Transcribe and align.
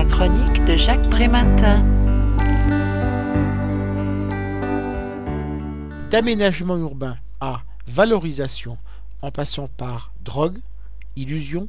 La 0.00 0.06
chronique 0.06 0.64
de 0.64 0.76
Jacques 0.76 1.10
Prématin. 1.10 1.84
D'aménagement 6.10 6.78
urbain 6.78 7.18
à 7.38 7.60
valorisation 7.86 8.78
en 9.20 9.30
passant 9.30 9.68
par 9.76 10.14
drogue, 10.24 10.56
illusion, 11.16 11.68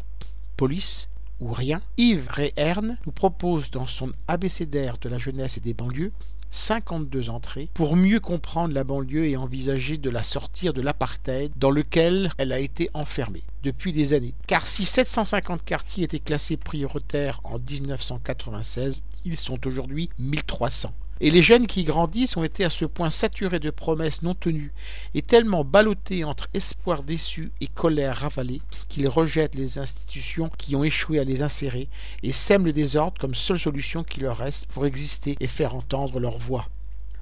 police 0.55 1.09
ou 1.41 1.51
rien, 1.51 1.81
Yves 1.97 2.29
Réherne 2.29 2.97
nous 3.05 3.11
propose 3.11 3.71
dans 3.71 3.87
son 3.87 4.11
abécédaire 4.27 4.97
de 4.99 5.09
la 5.09 5.17
jeunesse 5.17 5.57
et 5.57 5.61
des 5.61 5.73
banlieues 5.73 6.13
52 6.51 7.29
entrées 7.29 7.69
pour 7.73 7.95
mieux 7.95 8.19
comprendre 8.19 8.73
la 8.73 8.83
banlieue 8.83 9.27
et 9.27 9.37
envisager 9.37 9.97
de 9.97 10.09
la 10.09 10.23
sortir 10.23 10.73
de 10.73 10.81
l'apartheid 10.81 11.51
dans 11.55 11.71
lequel 11.71 12.29
elle 12.37 12.51
a 12.51 12.59
été 12.59 12.89
enfermée 12.93 13.43
depuis 13.63 13.93
des 13.93 14.13
années. 14.13 14.35
Car 14.47 14.67
si 14.67 14.85
750 14.85 15.63
quartiers 15.63 16.03
étaient 16.03 16.19
classés 16.19 16.57
prioritaires 16.57 17.39
en 17.43 17.57
1996, 17.57 19.01
ils 19.25 19.37
sont 19.37 19.65
aujourd'hui 19.65 20.09
1300. 20.19 20.93
Et 21.23 21.29
les 21.29 21.43
jeunes 21.43 21.67
qui 21.67 21.83
grandissent 21.83 22.35
ont 22.35 22.43
été 22.43 22.65
à 22.65 22.71
ce 22.71 22.83
point 22.83 23.11
saturés 23.11 23.59
de 23.59 23.69
promesses 23.69 24.23
non 24.23 24.33
tenues 24.33 24.73
et 25.13 25.21
tellement 25.21 25.63
ballottés 25.63 26.23
entre 26.23 26.49
espoir 26.55 27.03
déçu 27.03 27.51
et 27.61 27.67
colère 27.67 28.17
ravalée 28.17 28.59
qu'ils 28.89 29.07
rejettent 29.07 29.53
les 29.53 29.77
institutions 29.77 30.49
qui 30.57 30.75
ont 30.75 30.83
échoué 30.83 31.19
à 31.19 31.23
les 31.23 31.43
insérer 31.43 31.89
et 32.23 32.31
sèment 32.31 32.65
le 32.65 32.73
désordre 32.73 33.21
comme 33.21 33.35
seule 33.35 33.59
solution 33.59 34.03
qui 34.03 34.19
leur 34.19 34.37
reste 34.37 34.65
pour 34.65 34.87
exister 34.87 35.37
et 35.39 35.45
faire 35.45 35.75
entendre 35.75 36.19
leur 36.19 36.39
voix. 36.39 36.67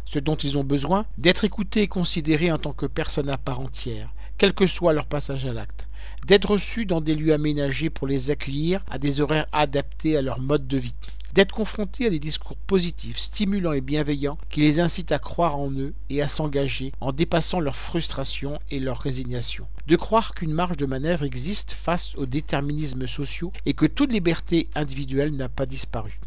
Ce 0.06 0.18
dont 0.18 0.38
ils 0.38 0.58
ont 0.58 0.64
besoin, 0.64 1.06
d'être 1.18 1.44
écoutés 1.44 1.82
et 1.82 1.88
considérés 1.90 2.54
en 2.54 2.58
tant 2.58 2.72
que 2.72 2.86
personnes 2.86 3.30
à 3.30 3.38
part 3.38 3.60
entière, 3.60 4.14
quel 4.38 4.54
que 4.54 4.66
soit 4.66 4.94
leur 4.94 5.08
passage 5.08 5.46
à 5.46 5.52
l'acte, 5.52 5.90
d'être 6.26 6.52
reçus 6.52 6.86
dans 6.86 7.02
des 7.02 7.16
lieux 7.16 7.34
aménagés 7.34 7.90
pour 7.90 8.08
les 8.08 8.32
accueillir 8.32 8.82
à 8.90 8.98
des 8.98 9.20
horaires 9.20 9.48
adaptés 9.52 10.16
à 10.16 10.22
leur 10.22 10.40
mode 10.40 10.68
de 10.70 10.78
vie, 10.78 10.96
d'être 11.34 11.54
confrontés 11.54 12.06
à 12.06 12.10
des 12.10 12.20
discours 12.20 12.56
positifs, 12.56 13.18
stimulants 13.18 13.74
et 13.74 13.82
bienveillants 13.82 14.38
qui 14.50 14.62
les 14.62 14.80
incitent 14.80 15.12
à 15.12 15.20
croire 15.20 15.58
en 15.58 15.72
eux 15.72 15.94
et 16.10 16.22
à 16.22 16.28
s'engager 16.28 16.92
en 17.02 17.12
dépassant 17.12 17.60
leur 17.60 17.76
frustration 17.76 18.60
et 18.72 18.80
leur 18.80 19.00
résignation. 19.00 19.68
De 19.88 19.96
croire 19.96 20.34
qu'une 20.34 20.54
marge 20.54 20.78
de 20.78 20.86
manœuvre 20.86 21.26
existe 21.26 21.72
face 21.72 22.16
aux 22.16 22.26
déterminismes 22.26 23.08
sociaux 23.08 23.52
et 23.66 23.74
que 23.74 23.86
toute 23.86 24.12
liberté 24.12 24.70
individuelle 24.76 25.36
n'a 25.36 25.50
pas 25.50 25.66
disparu. 25.66 26.20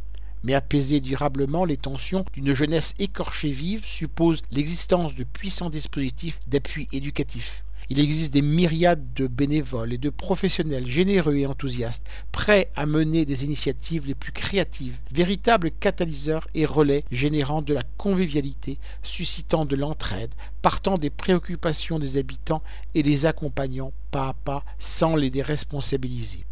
Mais 0.44 0.54
apaiser 0.54 1.00
durablement 1.00 1.64
les 1.64 1.76
tensions 1.76 2.24
d'une 2.32 2.54
jeunesse 2.54 2.94
écorchée 2.98 3.52
vive 3.52 3.86
suppose 3.86 4.42
l'existence 4.50 5.14
de 5.14 5.24
puissants 5.24 5.70
dispositifs 5.70 6.40
d'appui 6.48 6.88
éducatif. 6.92 7.62
Il 7.90 7.98
existe 7.98 8.32
des 8.32 8.42
myriades 8.42 9.12
de 9.14 9.26
bénévoles 9.26 9.92
et 9.92 9.98
de 9.98 10.10
professionnels 10.10 10.86
généreux 10.86 11.36
et 11.36 11.46
enthousiastes, 11.46 12.06
prêts 12.30 12.70
à 12.76 12.86
mener 12.86 13.24
des 13.24 13.44
initiatives 13.44 14.06
les 14.06 14.14
plus 14.14 14.32
créatives, 14.32 14.98
véritables 15.12 15.70
catalyseurs 15.70 16.46
et 16.54 16.64
relais 16.64 17.04
générant 17.10 17.62
de 17.62 17.74
la 17.74 17.82
convivialité, 17.98 18.78
suscitant 19.02 19.64
de 19.64 19.76
l'entraide, 19.76 20.32
partant 20.62 20.98
des 20.98 21.10
préoccupations 21.10 21.98
des 21.98 22.18
habitants 22.18 22.62
et 22.94 23.02
les 23.02 23.26
accompagnant 23.26 23.92
pas 24.10 24.28
à 24.28 24.34
pas 24.34 24.64
sans 24.78 25.16
les 25.16 25.30
déresponsabiliser. 25.30 26.44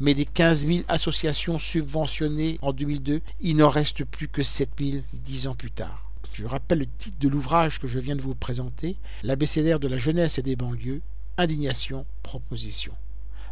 Mais 0.00 0.14
des 0.14 0.26
15 0.26 0.66
000 0.66 0.78
associations 0.88 1.58
subventionnées 1.58 2.58
en 2.62 2.72
2002, 2.72 3.20
il 3.40 3.56
n'en 3.56 3.70
reste 3.70 4.04
plus 4.04 4.28
que 4.28 4.42
7 4.42 4.70
000 4.78 5.02
dix 5.12 5.46
ans 5.46 5.54
plus 5.54 5.70
tard. 5.70 6.10
Je 6.34 6.44
rappelle 6.46 6.80
le 6.80 6.86
titre 6.86 7.16
de 7.20 7.28
l'ouvrage 7.28 7.78
que 7.78 7.86
je 7.86 8.00
viens 8.00 8.16
de 8.16 8.20
vous 8.20 8.34
présenter, 8.34 8.96
L'abécédaire 9.22 9.78
de 9.78 9.86
la 9.86 9.98
jeunesse 9.98 10.36
et 10.36 10.42
des 10.42 10.56
banlieues, 10.56 11.00
indignation, 11.36 12.06
proposition. 12.24 12.92